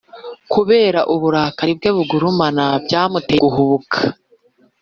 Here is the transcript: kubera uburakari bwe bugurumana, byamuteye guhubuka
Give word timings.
kubera 0.53 0.99
uburakari 1.13 1.73
bwe 1.77 1.89
bugurumana, 1.95 2.65
byamuteye 2.85 3.39
guhubuka 3.43 3.97